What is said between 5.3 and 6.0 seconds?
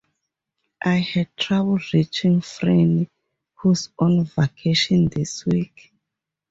week.